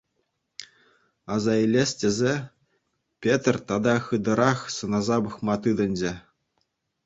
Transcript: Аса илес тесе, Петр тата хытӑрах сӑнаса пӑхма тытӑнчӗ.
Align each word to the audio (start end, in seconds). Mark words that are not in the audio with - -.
Аса 1.33 1.53
илес 1.65 1.91
тесе, 1.99 2.33
Петр 3.21 3.55
тата 3.67 3.95
хытӑрах 4.05 4.59
сӑнаса 4.75 5.17
пӑхма 5.23 5.55
тытӑнчӗ. 5.61 6.13